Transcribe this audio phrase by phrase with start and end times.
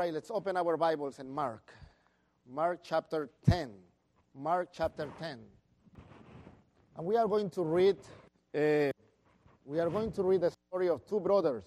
[0.00, 1.74] Right, let's open our Bibles and Mark.
[2.50, 3.68] Mark chapter 10.
[4.34, 5.38] Mark chapter 10.
[6.96, 7.98] And we are going to read
[8.54, 8.92] uh,
[9.66, 11.64] we are going to read the story of two brothers.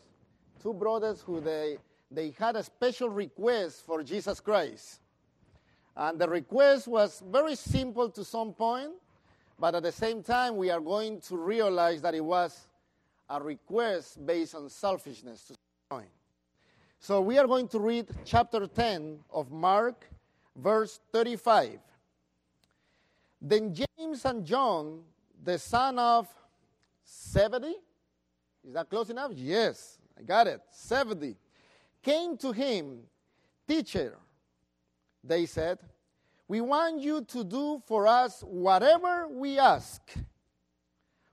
[0.64, 1.78] Two brothers who they
[2.10, 5.02] they had a special request for Jesus Christ.
[5.96, 8.94] And the request was very simple to some point,
[9.60, 12.66] but at the same time we are going to realize that it was
[13.30, 16.10] a request based on selfishness to some point.
[17.04, 20.06] So we are going to read chapter 10 of Mark,
[20.56, 21.78] verse 35.
[23.42, 25.02] Then James and John,
[25.44, 26.30] the son of
[27.06, 27.76] Zebedee,
[28.66, 29.32] is that close enough?
[29.36, 30.62] Yes, I got it.
[30.74, 31.36] Zebedee,
[32.02, 33.00] came to him,
[33.68, 34.16] Teacher,
[35.22, 35.80] they said,
[36.48, 40.02] we want you to do for us whatever we ask.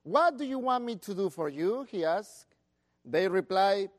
[0.03, 1.87] What do you want me to do for you?
[1.89, 2.57] He asked.
[3.05, 3.91] They replied,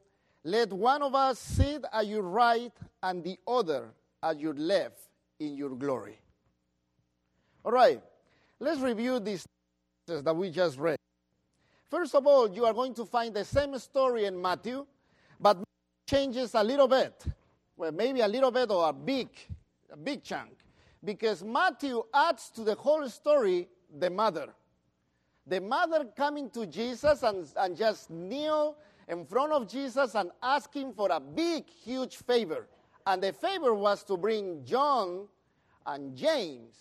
[0.44, 2.72] Let one of us sit at your right
[3.04, 3.90] and the other
[4.24, 5.08] at your left
[5.40, 6.20] in your glory.
[7.64, 8.02] All right,
[8.60, 9.46] let's review these
[10.08, 10.98] that we just read.
[11.90, 14.86] First of all, you are going to find the same story in Matthew,
[15.40, 15.58] but
[16.08, 17.24] changes a little bit.
[17.78, 19.30] Well, maybe a little bit or a big,
[19.92, 20.52] a big chunk.
[21.04, 23.68] Because Matthew adds to the whole story
[24.00, 24.48] the mother.
[25.48, 28.78] The mother coming to Jesus and, and just kneel
[29.12, 32.68] in front of Jesus and asking for a big, huge favor.
[33.06, 35.28] And the favor was to bring John
[35.86, 36.76] and James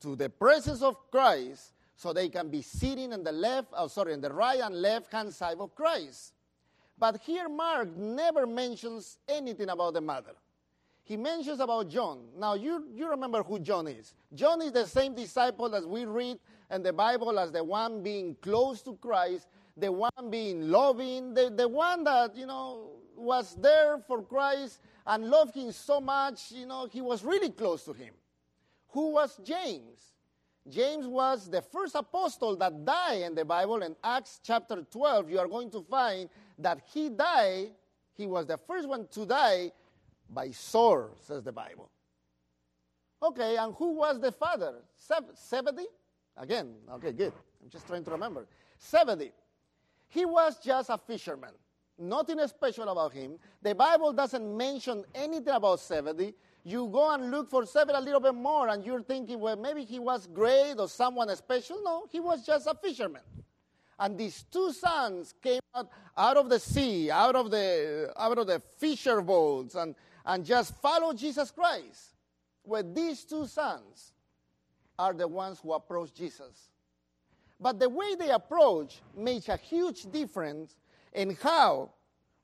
[0.00, 4.12] to the presence of Christ so they can be sitting on the left, oh, sorry,
[4.12, 6.34] on the right and left hand side of Christ.
[6.98, 10.34] But here Mark never mentions anything about the mother.
[11.04, 12.18] He mentions about John.
[12.36, 14.12] Now you, you remember who John is.
[14.34, 16.38] John is the same disciple as we read
[16.70, 19.46] in the Bible as the one being close to Christ,
[19.78, 25.28] the one being loving, the, the one that, you know, was there for Christ and
[25.28, 28.14] loved him so much, you know, he was really close to him.
[28.88, 30.00] Who was James?
[30.68, 33.82] James was the first apostle that died in the Bible.
[33.82, 36.28] In Acts chapter 12, you are going to find
[36.58, 37.68] that he died,
[38.14, 39.72] he was the first one to die
[40.28, 41.90] by sword, says the Bible.
[43.22, 44.74] Okay, and who was the father?
[45.36, 45.86] Zebedee?
[46.36, 47.32] Again, okay, good.
[47.62, 48.46] I'm just trying to remember.
[48.80, 49.32] Zebedee.
[50.08, 51.50] He was just a fisherman.
[51.98, 53.38] Nothing special about him.
[53.60, 56.34] The Bible doesn't mention anything about Zebedee.
[56.64, 59.84] You go and look for Zebedee a little bit more, and you're thinking, well, maybe
[59.84, 61.82] he was great or someone special.
[61.82, 63.22] No, he was just a fisherman.
[63.98, 68.46] And these two sons came out, out of the sea, out of the, out of
[68.46, 69.94] the fisher boats, and,
[70.24, 72.14] and just followed Jesus Christ.
[72.64, 74.12] Well, these two sons
[74.98, 76.70] are the ones who approach Jesus.
[77.60, 80.76] But the way they approach makes a huge difference
[81.12, 81.90] in how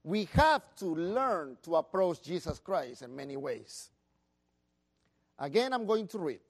[0.03, 3.91] we have to learn to approach Jesus Christ in many ways.
[5.39, 6.41] Again, I'm going to read.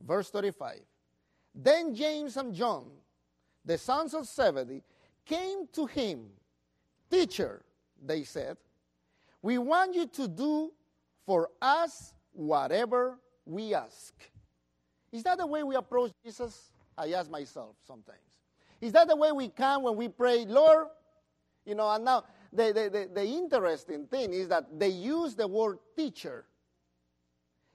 [0.00, 0.80] Verse 35.
[1.54, 2.86] Then James and John,
[3.64, 4.82] the sons of Zebedee,
[5.24, 6.26] came to him.
[7.10, 7.62] Teacher,
[8.02, 8.56] they said,
[9.42, 10.72] we want you to do
[11.26, 14.14] for us whatever we ask.
[15.10, 16.71] Is that the way we approach Jesus?
[16.96, 18.18] I ask myself sometimes.
[18.80, 20.86] Is that the way we come when we pray, Lord?
[21.64, 25.46] You know, and now the, the, the, the interesting thing is that they use the
[25.46, 26.44] word teacher.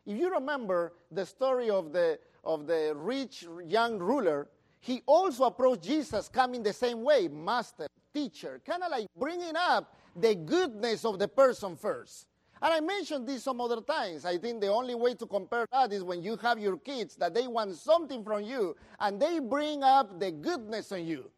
[0.06, 4.48] If you remember the story of the, of the rich young ruler,
[4.80, 9.96] he also approached Jesus coming the same way, master, teacher, kind of like bringing up
[10.16, 12.28] the goodness of the person first.
[12.62, 14.26] And I mentioned this some other times.
[14.26, 17.34] I think the only way to compare that is when you have your kids that
[17.34, 21.30] they want something from you and they bring up the goodness in you.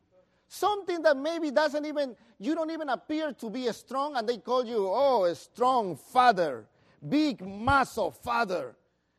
[0.47, 4.66] Something that maybe doesn't even, you don't even appear to be strong and they call
[4.66, 6.66] you, oh, a strong father,
[7.08, 8.76] big muscle father.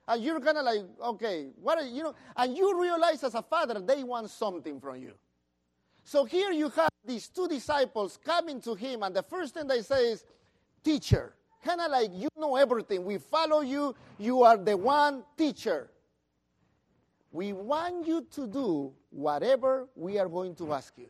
[0.09, 2.15] And you're kind of like, okay, what are you know?
[2.37, 5.13] And you realize as a father, they want something from you.
[6.03, 9.83] So here you have these two disciples coming to him, and the first thing they
[9.83, 10.25] say is,
[10.83, 11.35] Teacher
[11.65, 13.05] kind of like you know everything.
[13.05, 13.95] We follow you.
[14.19, 15.91] You are the one teacher.
[17.33, 21.09] We want you to do whatever we are going to ask you.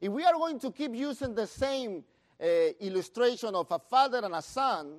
[0.00, 2.04] If we are going to keep using the same
[2.42, 2.46] uh,
[2.80, 4.96] illustration of a father and a son,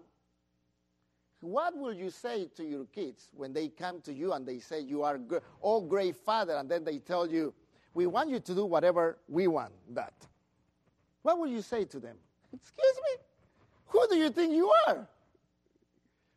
[1.41, 4.79] what will you say to your kids when they come to you and they say
[4.79, 7.53] you are good, oh great father, and then they tell you,
[7.93, 10.13] we want you to do whatever we want that?
[11.23, 12.15] What will you say to them?
[12.53, 13.23] Excuse me?
[13.91, 15.07] Who do you think you are?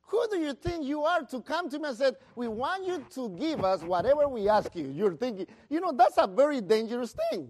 [0.07, 3.05] Who do you think you are to come to me and say, We want you
[3.15, 4.89] to give us whatever we ask you?
[4.89, 7.49] You're thinking, you know, that's a very dangerous thing.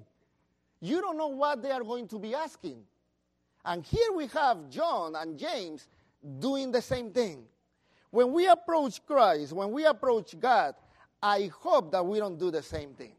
[0.81, 2.83] You don't know what they are going to be asking.
[3.65, 5.89] And here we have John and James
[6.39, 7.45] doing the same thing.
[8.11, 10.75] When we approach Christ, when we approach God,
[11.23, 13.13] I hope that we don't do the same thing.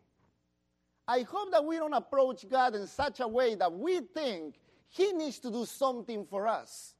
[1.08, 4.56] I hope that we don't approach God in such a way that we think
[4.90, 6.94] He needs to do something for us.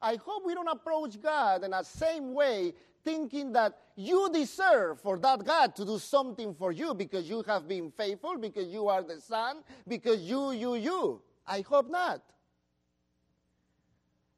[0.00, 2.72] I hope we don't approach God in the same way,
[3.04, 7.66] thinking that you deserve for that God to do something for you because you have
[7.66, 11.22] been faithful, because you are the Son, because you, you, you.
[11.46, 12.22] I hope not.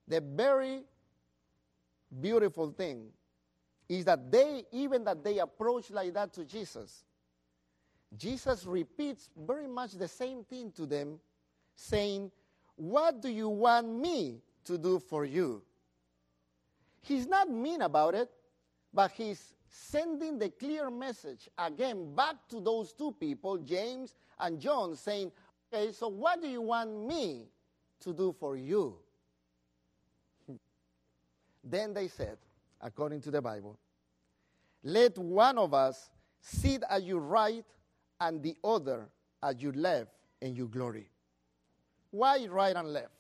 [0.09, 0.83] The very
[2.21, 3.09] beautiful thing
[3.89, 7.05] is that they, even that they approach like that to Jesus,
[8.17, 11.21] Jesus repeats very much the same thing to them,
[11.81, 12.31] saying,
[12.77, 15.63] What do you want me to do for you?
[17.03, 18.31] He's not mean about it,
[18.93, 24.97] but he's sending the clear message again back to those two people, James and John,
[24.97, 25.33] saying,
[25.73, 27.47] Okay, so what do you want me
[28.01, 28.97] to do for you?
[31.65, 32.39] then they said,
[32.81, 33.79] according to the Bible,
[34.83, 36.11] let one of us
[36.41, 37.65] sit at your right
[38.21, 39.09] and the other
[39.43, 40.11] at your left
[40.41, 41.10] in your glory.
[42.11, 43.13] Why right and left?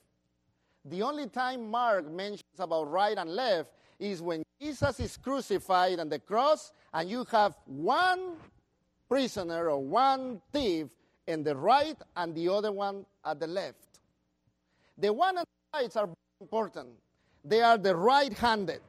[0.84, 6.08] The only time Mark mentions about right and left is when Jesus is crucified on
[6.08, 8.37] the cross and you have one
[9.08, 10.88] prisoner or one thief
[11.26, 14.00] in the right and the other one at the left.
[14.96, 16.08] The one on the right are
[16.40, 16.88] important.
[17.44, 18.81] They are the right handed.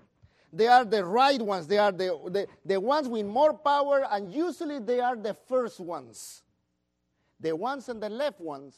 [0.53, 1.67] They are the right ones.
[1.67, 5.79] They are the, the, the ones with more power, and usually they are the first
[5.79, 6.43] ones.
[7.39, 8.75] The ones on the left ones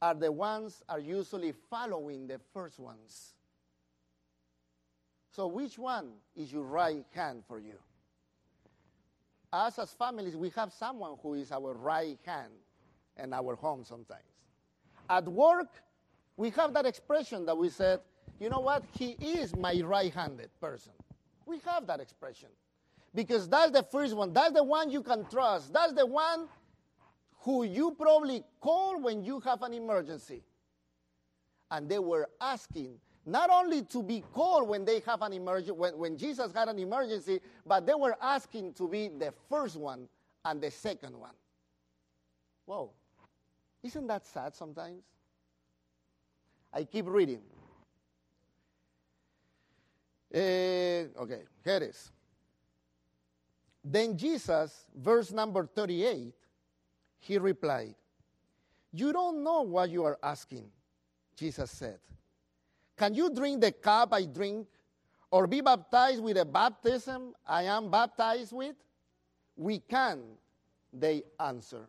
[0.00, 3.34] are the ones are usually following the first ones.
[5.30, 7.74] So which one is your right hand for you?
[9.52, 12.52] Us as families, we have someone who is our right hand
[13.22, 14.22] in our home sometimes.
[15.08, 15.68] At work,
[16.36, 18.00] we have that expression that we said,
[18.40, 18.84] you know what?
[18.98, 20.92] He is my right handed person.
[21.46, 22.48] We have that expression.
[23.14, 24.32] Because that's the first one.
[24.32, 25.72] That's the one you can trust.
[25.72, 26.48] That's the one
[27.44, 30.42] who you probably call when you have an emergency.
[31.70, 35.96] And they were asking not only to be called when they have an emergency, when,
[35.98, 40.08] when Jesus had an emergency, but they were asking to be the first one
[40.44, 41.34] and the second one.
[42.64, 42.90] Whoa.
[43.82, 45.02] Isn't that sad sometimes?
[46.72, 47.42] I keep reading.
[50.34, 52.10] Uh, okay, here it is.
[53.84, 56.32] Then Jesus, verse number 38,
[57.24, 57.94] he replied,
[58.92, 60.66] You don't know what you are asking,
[61.36, 61.98] Jesus said.
[62.98, 64.66] Can you drink the cup I drink,
[65.30, 68.76] or be baptized with the baptism I am baptized with?
[69.56, 70.20] We can,
[70.92, 71.88] they answer.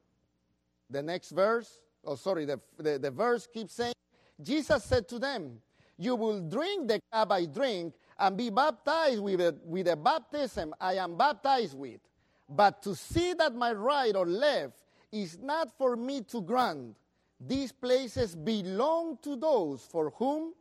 [0.89, 3.93] The next verse, oh, sorry, the, the, the verse keeps saying,
[4.41, 5.59] Jesus said to them,
[5.97, 10.73] You will drink the cup I drink and be baptized with the, with the baptism
[10.79, 11.99] I am baptized with.
[12.47, 14.75] But to see that my right or left
[15.15, 16.93] is not for me to grant.
[17.39, 20.53] These places belong to those for whom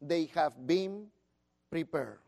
[0.00, 1.06] they have been
[1.70, 2.18] prepared.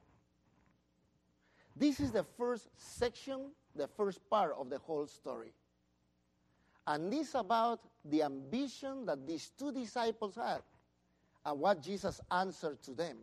[1.75, 5.53] This is the first section, the first part of the whole story.
[6.87, 10.63] And this about the ambition that these two disciples had
[11.45, 13.19] and what Jesus answered to them.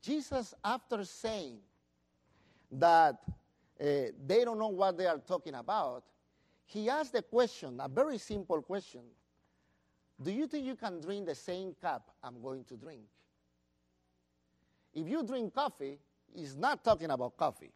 [0.00, 1.58] Jesus, after saying
[2.70, 3.16] that
[3.80, 3.84] uh,
[4.26, 6.04] they don't know what they are talking about,
[6.68, 9.00] he asked the question, a very simple question
[10.22, 13.04] Do you think you can drink the same cup I'm going to drink?
[14.94, 15.98] If you drink coffee,
[16.34, 17.72] he's not talking about coffee.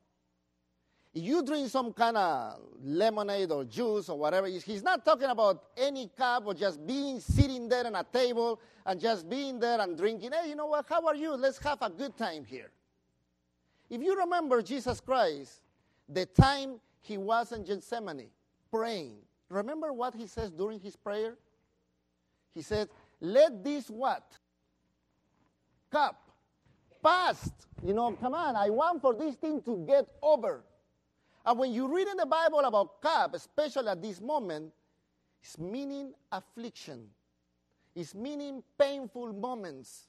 [1.15, 5.65] If you drink some kind of lemonade or juice or whatever, he's not talking about
[5.77, 9.97] any cup or just being sitting there at a table and just being there and
[9.97, 10.33] drinking.
[10.33, 10.85] Hey, you know what?
[10.87, 11.35] How are you?
[11.35, 12.71] Let's have a good time here.
[13.89, 15.63] If you remember Jesus Christ,
[16.09, 18.29] the time he was in Gethsemane
[18.73, 19.17] praying,
[19.49, 21.37] remember what he says during his prayer?
[22.55, 22.89] He said,
[23.21, 24.25] Let this what?
[25.91, 26.33] Cup
[27.03, 27.53] past.
[27.85, 30.63] You know, come on, I want for this thing to get over.
[31.45, 34.73] And when you read in the Bible about cup, especially at this moment,
[35.43, 37.09] it's meaning affliction.
[37.97, 40.07] It's meaning painful moments.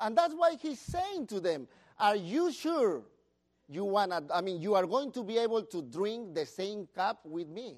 [0.00, 1.68] And that's why he's saying to them,
[1.98, 3.02] Are you sure
[3.68, 7.20] you wanna I mean you are going to be able to drink the same cup
[7.24, 7.76] with me?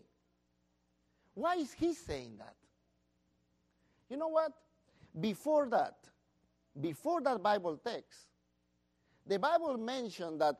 [1.34, 2.54] Why is he saying that?
[4.08, 4.52] You know what?
[5.18, 5.96] Before that,
[6.80, 8.26] before that Bible text,
[9.26, 10.56] the Bible mentioned that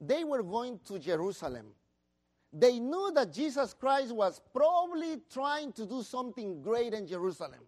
[0.00, 1.66] they were going to Jerusalem.
[2.52, 7.60] They knew that Jesus Christ was probably trying to do something great in Jerusalem.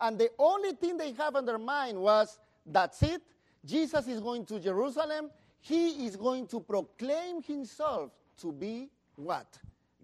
[0.00, 3.22] And the only thing they have in their mind was that's it.
[3.64, 5.30] Jesus is going to Jerusalem.
[5.62, 9.46] He is going to proclaim himself to be what?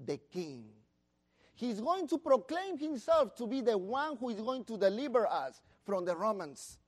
[0.07, 0.65] The king.
[1.57, 5.61] He's going to proclaim himself to be the one who is going to deliver us
[5.85, 6.79] from the Romans.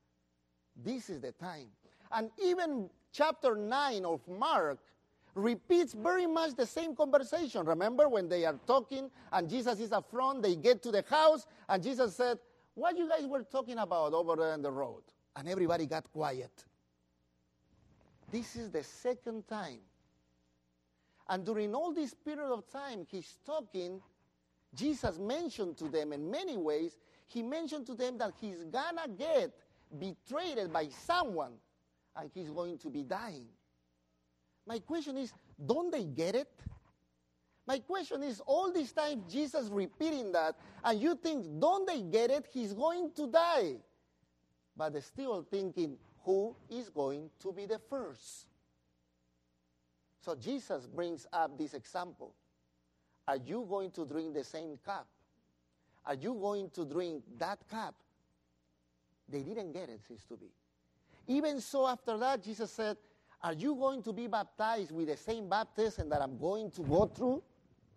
[0.77, 1.67] This is the time.
[2.12, 4.79] And even chapter 9 of Mark
[5.35, 7.67] repeats very much the same conversation.
[7.67, 11.45] Remember when they are talking and Jesus is up front, they get to the house,
[11.69, 12.39] and Jesus said,
[12.75, 15.03] What you guys were talking about over there on the road?
[15.35, 16.67] And everybody got quiet.
[18.31, 19.81] This is the second time.
[21.29, 24.01] And during all this period of time, he's talking.
[24.75, 26.97] Jesus mentioned to them in many ways,
[27.27, 29.53] he mentioned to them that he's gonna get
[29.99, 31.53] betrayed by someone
[32.17, 33.47] and he's going to be dying.
[34.67, 35.33] My question is,
[35.65, 36.53] don't they get it?
[37.67, 42.31] My question is, all this time Jesus repeating that, and you think, don't they get
[42.31, 42.47] it?
[42.53, 43.77] He's going to die.
[44.81, 48.47] But still thinking, who is going to be the first?
[50.25, 52.33] So Jesus brings up this example.
[53.29, 55.07] Are you going to drink the same cup?
[56.07, 57.95] Are you going to drink that cup?
[59.29, 60.49] They didn't get it, seems to be.
[61.27, 62.97] Even so, after that, Jesus said,
[63.43, 67.05] Are you going to be baptized with the same baptism that I'm going to go
[67.05, 67.43] through?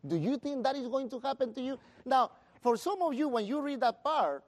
[0.05, 1.79] Do you think that is going to happen to you?
[2.05, 4.43] Now, for some of you, when you read that part,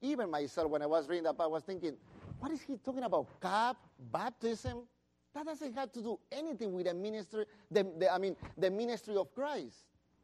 [0.00, 1.96] even myself, when I was reading that I was thinking,
[2.38, 3.26] what is he talking about?
[3.40, 3.76] Cup,
[4.12, 4.82] baptism?
[5.34, 9.16] That doesn't have to do anything with the ministry, the, the, I mean, the ministry
[9.16, 9.76] of Christ.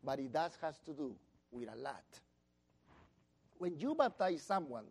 [0.02, 1.14] But it does has to do
[1.50, 2.04] with a lot.
[3.59, 4.85] When you baptize someone,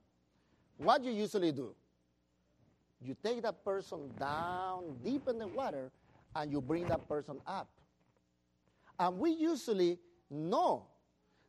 [0.78, 1.74] what you usually do?
[3.02, 5.92] You take that person down deep in the water
[6.36, 7.70] and you bring that person up.
[9.00, 10.00] And we usually
[10.30, 10.86] know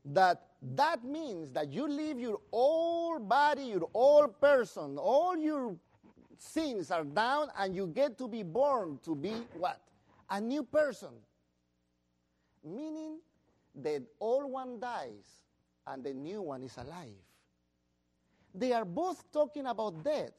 [0.06, 5.76] that that means that you leave your old body, your old person, all your
[6.38, 9.80] sins are down, and you get to be born to be what?
[10.30, 11.10] A new person.
[12.64, 13.18] Meaning
[13.74, 15.44] the old one dies
[15.86, 17.14] and the new one is alive.
[18.54, 20.32] They are both talking about death.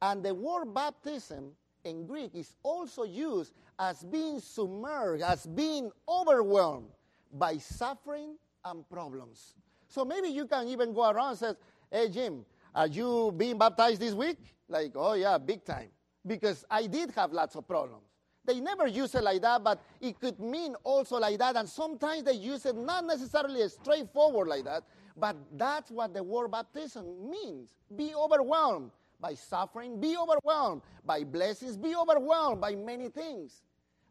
[0.00, 1.52] And the word baptism
[1.84, 6.88] in Greek is also used as being submerged, as being overwhelmed
[7.32, 9.54] by suffering and problems.
[9.88, 11.52] So maybe you can even go around and say,
[11.90, 14.38] Hey, Jim, are you being baptized this week?
[14.68, 15.88] Like, oh, yeah, big time.
[16.26, 18.04] Because I did have lots of problems.
[18.44, 21.56] They never use it like that, but it could mean also like that.
[21.56, 24.84] And sometimes they use it not necessarily straightforward like that,
[25.16, 27.74] but that's what the word baptism means.
[27.94, 33.62] Be overwhelmed by suffering, be overwhelmed by blessings, be overwhelmed by many things.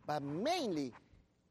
[0.06, 0.94] But mainly,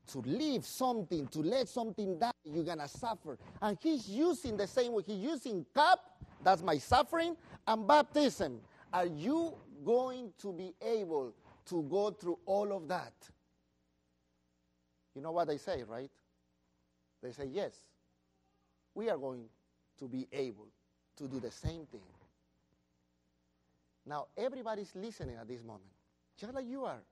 [0.08, 3.38] to leave something, to let something die, you're going to suffer.
[3.60, 5.02] And he's using the same way.
[5.06, 6.00] He's using cup,
[6.42, 7.36] that's my suffering,
[7.66, 8.60] and baptism.
[8.92, 11.34] Are you going to be able
[11.66, 13.12] to go through all of that?
[15.14, 16.10] You know what they say, right?
[17.22, 17.72] They say, yes,
[18.94, 19.44] we are going
[19.98, 20.68] to be able
[21.16, 22.02] to do the same thing.
[24.06, 25.90] Now, everybody's listening at this moment,
[26.38, 27.02] just like you are.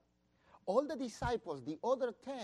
[0.65, 2.35] All the disciples, the other 10,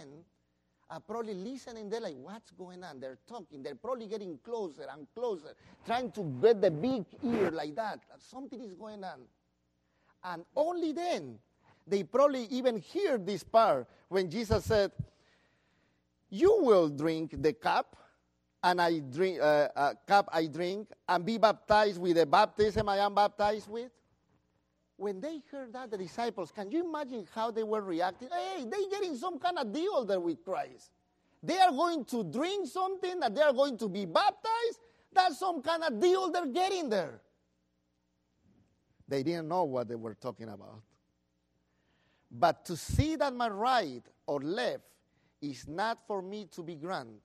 [0.91, 1.89] are probably listening.
[1.89, 3.00] They're like, what's going on?
[3.00, 3.63] They're talking.
[3.63, 5.55] They're probably getting closer and closer,
[5.86, 8.01] trying to get the big ear like that.
[8.19, 9.21] Something is going on.
[10.24, 11.39] And only then,
[11.88, 14.91] they probably even hear this part when Jesus said,
[16.29, 17.95] You will drink the cup,
[18.62, 22.98] and I drink uh, uh, cup I drink, and be baptized with the baptism I
[22.98, 23.89] am baptized with
[25.01, 28.29] when they heard that, the disciples, can you imagine how they were reacting?
[28.31, 30.91] Hey, they getting some kind of deal there with Christ.
[31.41, 34.79] They are going to drink something, that they are going to be baptized.
[35.12, 37.20] That's some kind of deal they're getting there.
[39.08, 40.84] They didn't know what they were talking about.
[42.29, 44.84] But to see that my right or left
[45.41, 47.17] is not for me to be grand.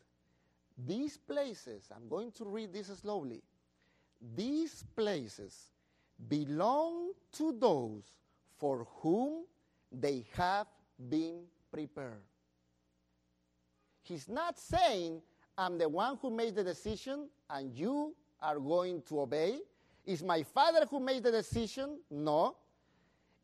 [0.87, 3.43] These places, I'm going to read this slowly.
[4.35, 5.55] These places
[6.29, 8.05] belong to those
[8.59, 9.45] for whom
[9.93, 10.67] they have
[11.09, 11.43] been
[11.73, 12.23] prepared.
[14.03, 15.21] He's not saying,
[15.59, 19.59] I'm the one who made the decision and you are going to obey.
[20.05, 21.99] Is my father who made the decision?
[22.11, 22.57] No.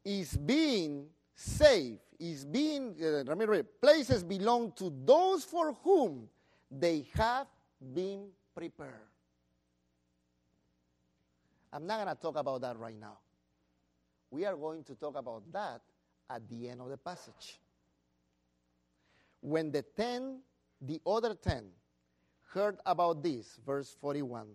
[0.04, 6.28] Is being saved, is being, uh, let me read, places belong to those for whom
[6.70, 7.46] they have
[7.94, 9.11] been prepared.
[11.72, 13.18] I'm not going to talk about that right now.
[14.30, 15.80] We are going to talk about that
[16.28, 17.58] at the end of the passage.
[19.40, 20.40] When the ten,
[20.80, 21.64] the other ten,
[22.52, 24.46] heard about this, verse 41,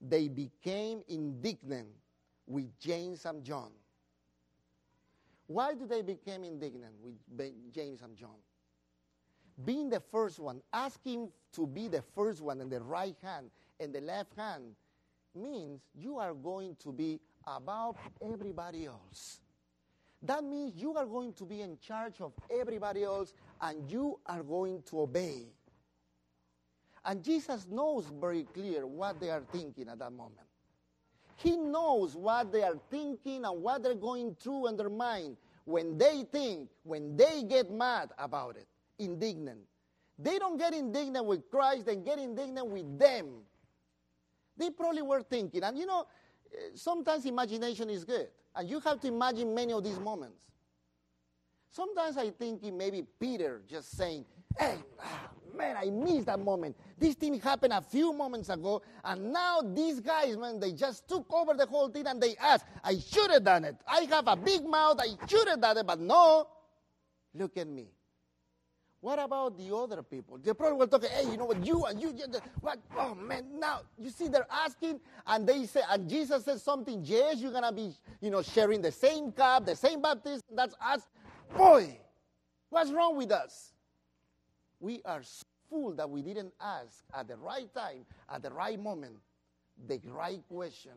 [0.00, 1.88] they became indignant
[2.46, 3.70] with James and John.
[5.46, 8.36] Why do they become indignant with James and John?
[9.64, 13.50] Being the first one, asking to be the first one in the right hand
[13.80, 14.74] and the left hand
[15.36, 19.40] means you are going to be above everybody else.
[20.22, 24.42] That means you are going to be in charge of everybody else and you are
[24.42, 25.44] going to obey.
[27.04, 30.46] And Jesus knows very clear what they are thinking at that moment.
[31.36, 35.98] He knows what they are thinking and what they're going through in their mind when
[35.98, 38.66] they think, when they get mad about it,
[38.98, 39.60] indignant.
[40.18, 43.26] They don't get indignant with Christ, they get indignant with them.
[44.56, 46.06] They probably were thinking, and you know,
[46.74, 50.40] sometimes imagination is good, and you have to imagine many of these moments.
[51.70, 54.24] Sometimes I think maybe Peter just saying,
[54.58, 56.76] Hey, ah, man, I missed that moment.
[56.98, 61.30] This thing happened a few moments ago, and now these guys, man, they just took
[61.32, 63.76] over the whole thing and they asked, I should have done it.
[63.86, 66.48] I have a big mouth, I should have done it, but no.
[67.34, 67.88] Look at me.
[69.00, 70.38] What about the other people?
[70.38, 72.14] They probably were talking, hey, you know what, you and you,
[72.60, 72.78] what?
[72.96, 77.02] Oh man, now you see they're asking, and they say, and Jesus says something.
[77.04, 80.42] Yes, you're gonna be, you know, sharing the same cup, the same baptism.
[80.54, 81.02] That's us.
[81.56, 81.98] Boy,
[82.70, 83.72] what's wrong with us?
[84.80, 88.80] We are so full that we didn't ask at the right time, at the right
[88.80, 89.16] moment,
[89.86, 90.92] the right question.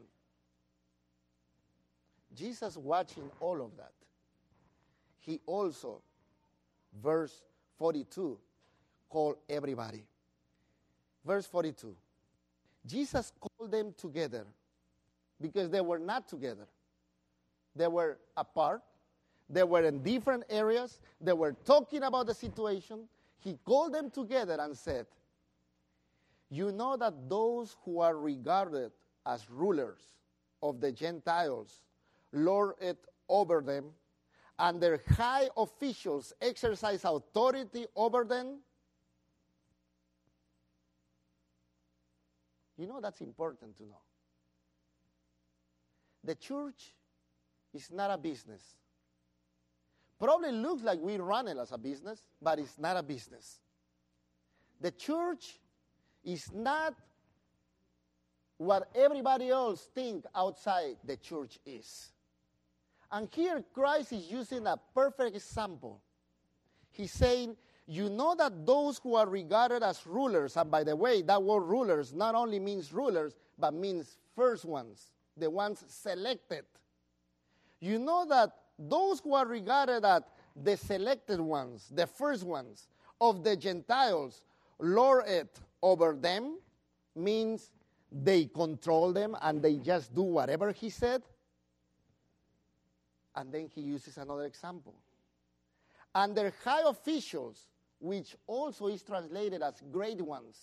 [2.36, 3.92] Jesus watching all of that.
[5.20, 6.02] He also,
[7.04, 7.44] verse
[7.80, 8.38] 42,
[9.10, 10.04] called everybody.
[11.26, 11.96] Verse 42.
[12.86, 14.46] Jesus called them together
[15.42, 16.68] because they were not together.
[17.76, 18.82] They were apart.
[19.50, 21.00] They were in different areas.
[21.20, 23.08] They were talking about the situation
[23.42, 25.06] he called them together and said,
[26.50, 28.92] You know that those who are regarded
[29.26, 30.02] as rulers
[30.62, 31.82] of the Gentiles
[32.34, 32.98] lord it
[33.30, 33.86] over them,
[34.60, 38.58] and their high officials exercise authority over them?
[42.78, 44.02] You know that's important to know.
[46.24, 46.94] The church
[47.74, 48.76] is not a business.
[50.20, 53.60] Probably looks like we run it as a business, but it's not a business.
[54.82, 55.60] The church
[56.24, 56.94] is not
[58.58, 62.12] what everybody else think outside the church is.
[63.12, 66.02] And here Christ is using a perfect example.
[66.92, 67.56] He's saying,
[67.88, 71.62] you know that those who are regarded as rulers, and by the way, that word
[71.62, 76.66] rulers not only means rulers, but means first ones, the ones selected.
[77.80, 80.22] You know that those who are regarded as
[80.56, 82.88] the selected ones, the first ones
[83.20, 84.44] of the Gentiles,
[84.80, 86.60] lord it over them,
[87.16, 87.72] means
[88.12, 91.24] they control them and they just do whatever he said.
[93.36, 94.96] And then he uses another example.
[96.16, 97.68] And their high officials,
[98.00, 100.58] which also is translated as great ones,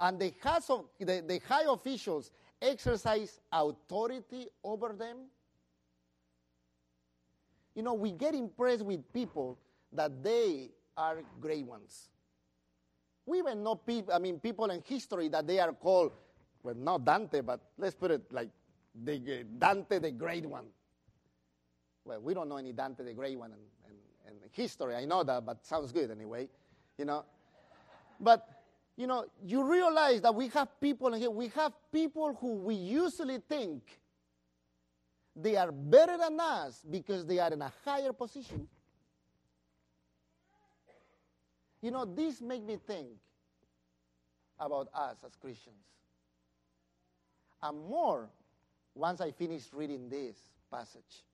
[0.00, 0.32] and the,
[0.98, 5.18] the, the high officials exercise authority over them
[7.74, 9.58] you know, we get impressed with people
[9.92, 12.08] that they are great ones.
[13.26, 16.12] We even know people, I mean, people in history that they are called,
[16.62, 18.50] well, not Dante, but let's put it like
[19.04, 20.66] the, Dante the Great One.
[22.04, 23.58] Well, we don't know any Dante the Great One in
[24.52, 24.94] history.
[24.94, 26.48] I know that, but sounds good anyway,
[26.98, 27.24] you know.
[28.20, 28.46] But,
[28.96, 33.38] you know, you realize that we have people here, we have people who we usually
[33.48, 34.00] think
[35.34, 38.68] they are better than us because they are in a higher position.
[41.82, 43.08] You know, this makes me think
[44.58, 45.84] about us as Christians.
[47.62, 48.30] And more
[48.94, 50.36] once I finished reading this
[50.70, 51.24] passage.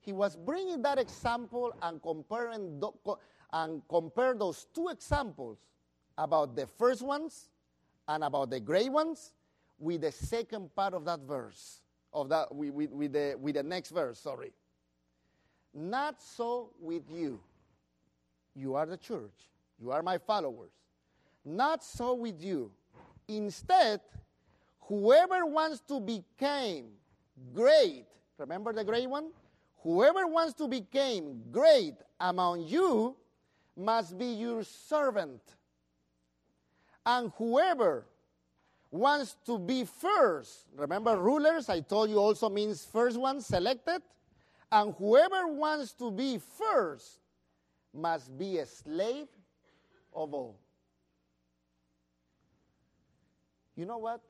[0.00, 2.82] He was bringing that example and comparing
[3.52, 5.58] and compare those two examples
[6.16, 7.50] about the first ones
[8.08, 9.32] and about the great ones
[9.78, 11.80] with the second part of that verse
[12.12, 14.52] of that with, with, with, the, with the next verse, sorry.
[15.72, 17.40] Not so with you.
[18.54, 19.48] You are the church.
[19.80, 20.72] You are my followers.
[21.44, 22.70] Not so with you.
[23.28, 24.00] Instead,
[24.80, 26.88] whoever wants to become
[27.54, 28.06] great,
[28.38, 29.30] remember the great one?
[29.82, 33.16] Whoever wants to become great among you
[33.76, 35.40] must be your servant.
[37.04, 38.06] And whoever
[38.90, 40.66] wants to be first.
[40.76, 44.02] Remember, rulers, I told you also means first one, selected.
[44.70, 47.20] And whoever wants to be first
[47.94, 49.28] must be a slave
[50.14, 50.58] of all.
[53.74, 54.20] You know what?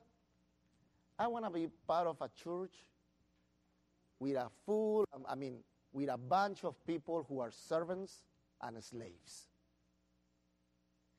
[1.19, 2.73] I want to be part of a church
[4.21, 5.57] with a full, um, I mean,
[5.93, 8.23] with a bunch of people who are servants
[8.63, 9.49] and slaves.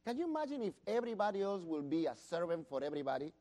[0.06, 3.34] Can you imagine if everybody else will be a servant for everybody?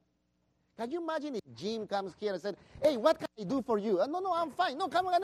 [0.76, 3.78] Can you imagine if Jim comes here and said, Hey, what can I do for
[3.78, 4.00] you?
[4.00, 4.76] Uh, no, no, I'm fine.
[4.76, 5.20] No, come on.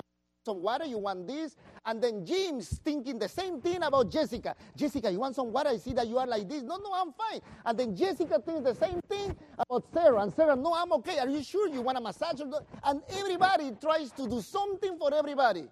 [0.47, 1.57] Some water, you want this?
[1.85, 4.55] And then Jim's thinking the same thing about Jessica.
[4.77, 5.71] Jessica, you want some water?
[5.71, 6.63] I see that you are like this.
[6.63, 7.41] No, no, I'm fine.
[7.65, 10.23] And then Jessica thinks the same thing about Sarah.
[10.23, 11.19] And Sarah, no, I'm okay.
[11.19, 12.41] Are you sure you want a massage?
[12.85, 15.67] And everybody tries to do something for everybody.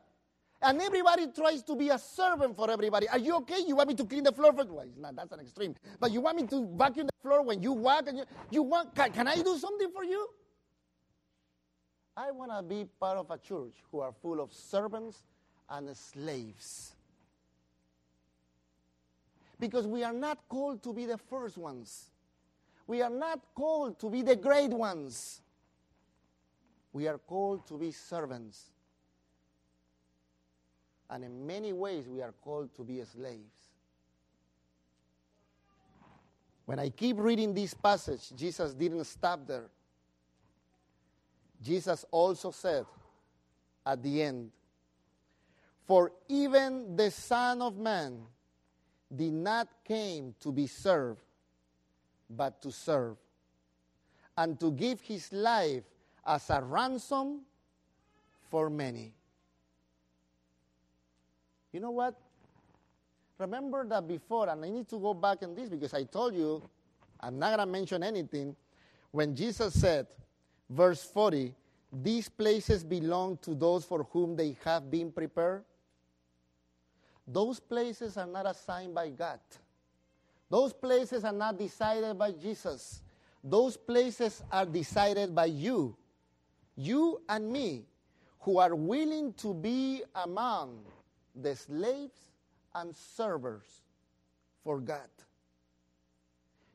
[0.60, 3.08] And everybody tries to be a servant for everybody.
[3.10, 3.60] Are you okay?
[3.64, 5.76] You want me to clean the floor for well, not, that's an extreme.
[6.00, 8.92] But you want me to vacuum the floor when you walk and you, you want
[8.96, 10.26] can, can I do something for you?
[12.16, 15.22] I want to be part of a church who are full of servants
[15.68, 16.94] and slaves.
[19.58, 22.10] Because we are not called to be the first ones.
[22.86, 25.40] We are not called to be the great ones.
[26.92, 28.70] We are called to be servants.
[31.10, 33.64] And in many ways, we are called to be slaves.
[36.66, 39.68] When I keep reading this passage, Jesus didn't stop there.
[41.62, 42.86] Jesus also said
[43.86, 44.50] at the end,
[45.86, 48.18] For even the Son of Man
[49.14, 51.20] did not came to be served,
[52.28, 53.16] but to serve,
[54.36, 55.84] and to give his life
[56.26, 57.42] as a ransom
[58.50, 59.12] for many.
[61.72, 62.18] You know what?
[63.38, 66.62] Remember that before, and I need to go back in this because I told you,
[67.20, 68.54] I'm not going to mention anything.
[69.10, 70.06] When Jesus said,
[70.68, 71.54] verse 40,
[71.92, 75.64] these places belong to those for whom they have been prepared.
[77.26, 79.40] Those places are not assigned by God.
[80.50, 83.02] Those places are not decided by Jesus.
[83.42, 85.96] Those places are decided by you.
[86.76, 87.84] You and me,
[88.40, 90.80] who are willing to be among
[91.34, 92.18] the slaves
[92.74, 93.64] and servers
[94.62, 95.08] for God.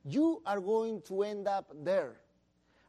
[0.03, 2.15] You are going to end up there.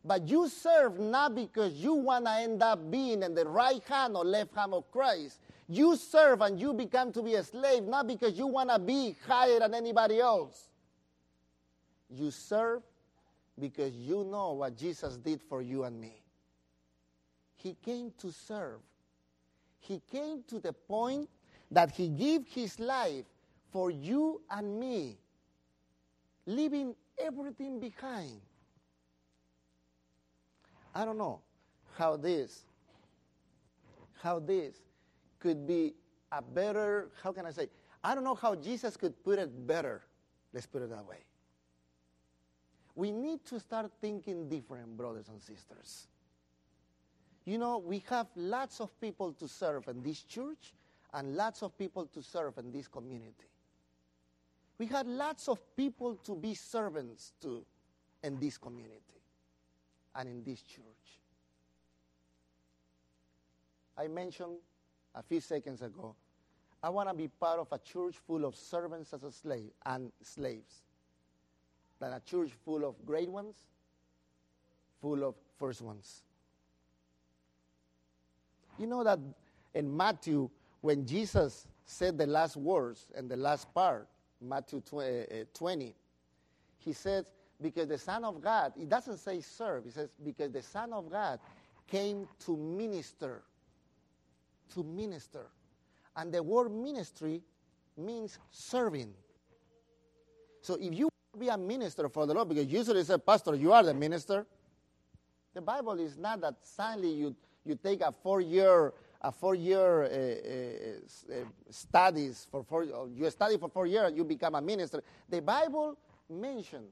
[0.04, 4.16] But you serve not because you want to end up being in the right hand
[4.16, 5.40] or left hand of Christ.
[5.68, 9.16] You serve and you become to be a slave not because you want to be
[9.26, 10.68] higher than anybody else.
[12.08, 12.82] You serve
[13.58, 16.22] because you know what Jesus did for you and me.
[17.56, 18.80] He came to serve.
[19.80, 21.28] He came to the point
[21.70, 23.26] that he gave his life
[23.70, 25.18] for you and me,
[26.46, 28.40] leaving everything behind.
[30.94, 31.40] I don't know
[31.96, 32.64] how this
[34.22, 34.76] how this
[35.38, 35.94] could be
[36.32, 37.68] a better how can I say
[38.02, 40.02] I don't know how Jesus could put it better.
[40.52, 41.18] Let's put it that way.
[42.94, 46.08] We need to start thinking different, brothers and sisters.
[47.44, 50.72] You know, we have lots of people to serve in this church,
[51.12, 53.48] and lots of people to serve in this community.
[54.78, 57.64] We had lots of people to be servants to
[58.22, 59.19] in this community
[60.16, 60.84] and in this church.
[63.96, 64.58] I mentioned
[65.14, 66.14] a few seconds ago,
[66.82, 70.10] I want to be part of a church full of servants as a slave and
[70.22, 70.82] slaves.
[71.98, 73.56] Than a church full of great ones,
[75.02, 76.22] full of first ones.
[78.78, 79.18] You know that
[79.74, 80.48] in Matthew
[80.80, 84.08] when Jesus said the last words and the last part,
[84.40, 85.94] Matthew uh, uh, 20,
[86.78, 87.26] he said,
[87.60, 91.10] because the Son of God, he doesn't say serve, he says, because the Son of
[91.10, 91.38] God
[91.86, 93.42] came to minister.
[94.74, 95.46] To minister.
[96.16, 97.42] And the word ministry
[97.96, 99.12] means serving.
[100.62, 103.54] So if you want to be a minister for the Lord, because usually say, Pastor,
[103.54, 104.46] you are the minister.
[105.54, 108.92] The Bible is not that suddenly you, you take a four year
[109.22, 114.54] a four-year uh, uh, uh, studies for four, you study for four years, you become
[114.54, 115.02] a minister.
[115.28, 115.98] The Bible
[116.30, 116.90] mentions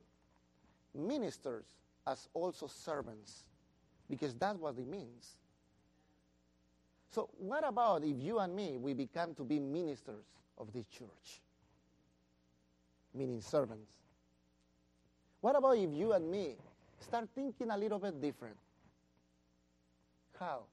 [0.98, 1.64] ministers
[2.06, 3.44] as also servants
[4.08, 5.36] because that's what it means.
[7.10, 10.24] So, what about if you and me we become to be ministers
[10.58, 11.40] of this church,
[13.14, 13.90] meaning servants?
[15.40, 16.56] What about if you and me
[17.00, 18.56] start thinking a little bit different?
[20.38, 20.64] How?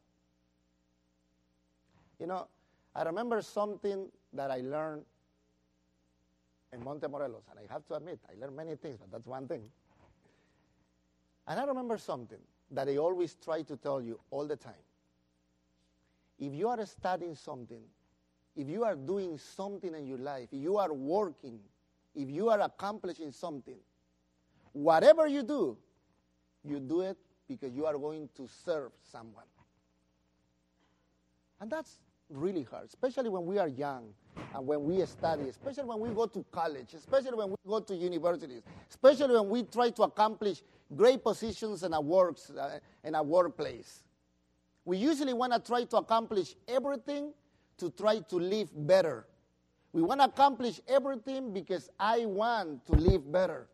[2.19, 2.47] You know,
[2.95, 5.03] I remember something that I learned
[6.73, 9.63] in Montemorelos, and I have to admit, I learned many things, but that's one thing.
[11.47, 12.39] And I remember something
[12.71, 14.73] that I always try to tell you all the time.
[16.39, 17.81] If you are studying something,
[18.55, 21.59] if you are doing something in your life, if you are working,
[22.15, 23.77] if you are accomplishing something,
[24.73, 25.77] whatever you do,
[26.63, 29.45] you do it because you are going to serve someone.
[31.61, 34.13] And that's really hard, especially when we are young
[34.53, 37.95] and when we study, especially when we go to college, especially when we go to
[37.95, 40.61] universities, especially when we try to accomplish
[40.95, 44.03] great positions in our works uh, in our workplace.
[44.83, 47.33] We usually want to try to accomplish everything
[47.77, 49.25] to try to live better.
[49.91, 53.67] We want to accomplish everything because I want to live better.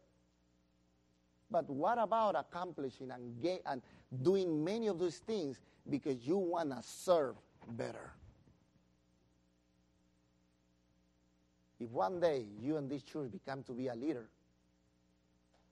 [1.50, 3.82] But what about accomplishing and, and
[4.22, 5.60] doing many of those things
[5.90, 7.36] because you want to serve
[7.72, 8.14] better?
[11.82, 14.28] If one day you and this church become to be a leader,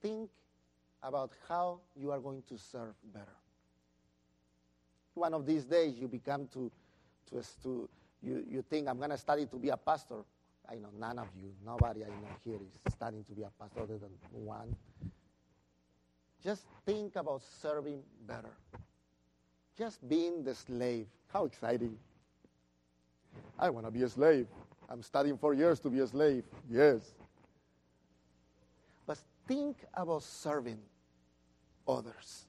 [0.01, 0.31] think
[1.03, 3.37] about how you are going to serve better.
[5.13, 6.71] One of these days you become to,
[7.29, 7.87] to, to
[8.23, 10.23] you, you think, I'm going to study to be a pastor.
[10.67, 13.81] I know none of you, nobody I know here is studying to be a pastor
[13.81, 14.75] other than one.
[16.43, 18.55] Just think about serving better.
[19.77, 21.05] Just being the slave.
[21.31, 21.97] How exciting.
[23.59, 24.47] I want to be a slave.
[24.89, 26.43] I'm studying four years to be a slave.
[26.67, 27.13] Yes.
[29.05, 30.79] But think about serving
[31.87, 32.45] others.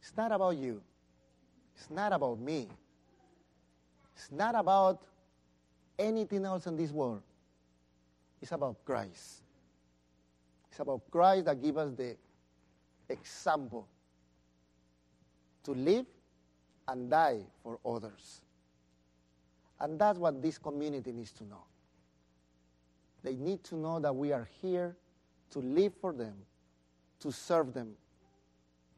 [0.00, 0.80] It's not about you.
[1.76, 2.68] It's not about me.
[4.14, 5.02] It's not about
[5.98, 7.22] anything else in this world.
[8.40, 9.42] It's about Christ.
[10.70, 12.16] It's about Christ that gives us the
[13.08, 13.86] example
[15.64, 16.06] to live
[16.86, 18.42] and die for others.
[19.80, 21.62] And that's what this community needs to know.
[23.22, 24.96] They need to know that we are here
[25.50, 26.34] to live for them,
[27.20, 27.92] to serve them,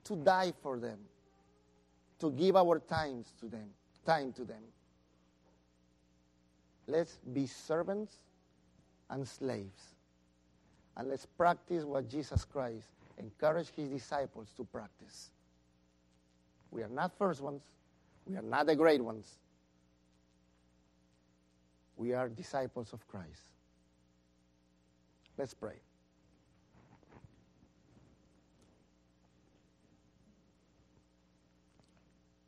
[0.04, 0.98] to die for them,
[2.18, 3.68] to give our times to them,
[4.04, 4.62] time to them.
[6.86, 8.14] Let's be servants
[9.10, 9.94] and slaves.
[10.96, 12.88] And let's practice what Jesus Christ
[13.18, 15.30] encouraged his disciples to practice.
[16.70, 17.62] We are not first ones.
[18.26, 19.38] We are not the great ones.
[22.00, 23.50] We are disciples of Christ.
[25.36, 25.74] Let's pray.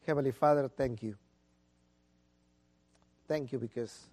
[0.06, 1.16] Heavenly Father, thank you.
[3.28, 4.08] Thank you because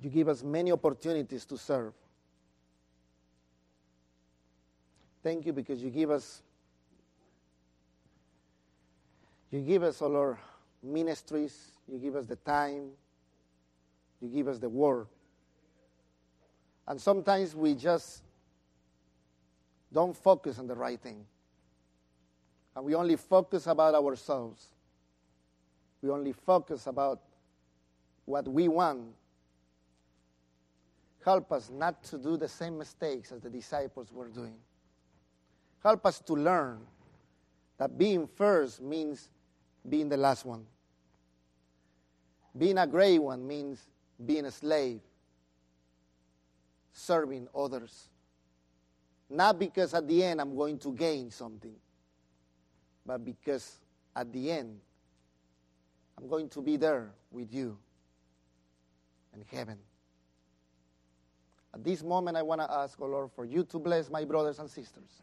[0.00, 1.92] you give us many opportunities to serve.
[5.22, 6.40] Thank you because you give us
[9.50, 10.38] you give us all our
[10.84, 12.90] ministries, you give us the time,
[14.20, 15.06] you give us the word.
[16.86, 18.22] And sometimes we just
[19.92, 21.24] don't focus on the right thing.
[22.76, 24.66] And we only focus about ourselves.
[26.02, 27.20] We only focus about
[28.24, 29.02] what we want.
[31.24, 34.56] Help us not to do the same mistakes as the disciples were doing.
[35.82, 36.80] Help us to learn
[37.78, 39.30] that being first means
[39.88, 40.66] being the last one.
[42.56, 43.84] Being a great one means
[44.24, 45.00] being a slave,
[46.92, 48.08] serving others.
[49.28, 51.74] Not because at the end I'm going to gain something,
[53.04, 53.80] but because
[54.14, 54.78] at the end
[56.16, 57.76] I'm going to be there with you
[59.34, 59.78] in heaven.
[61.74, 64.60] At this moment, I want to ask, oh Lord, for you to bless my brothers
[64.60, 65.22] and sisters,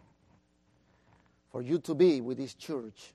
[1.50, 3.14] for you to be with this church.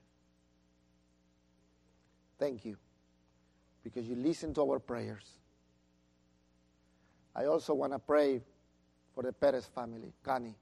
[2.39, 2.77] Thank you
[3.87, 5.23] because you listen to our prayers.
[7.33, 8.41] I also want to pray
[9.13, 10.53] for the Perez family, Kani.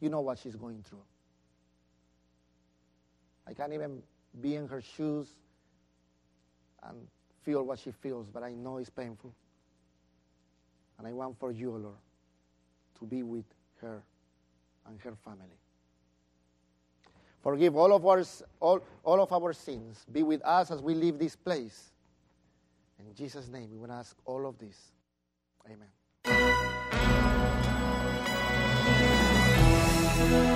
[0.00, 1.04] You know what she's going through.
[3.46, 4.02] I can't even
[4.40, 5.28] be in her shoes
[6.82, 7.06] and
[7.44, 9.32] feel what she feels, but I know it's painful.
[10.98, 11.94] And I want for you, Lord,
[12.98, 13.44] to be with
[13.80, 14.02] her
[14.88, 15.60] and her family.
[17.46, 18.24] Forgive all of, our,
[18.58, 20.04] all, all of our sins.
[20.10, 21.92] Be with us as we leave this place.
[22.98, 24.90] In Jesus' name, we want to ask all of this.
[30.24, 30.55] Amen.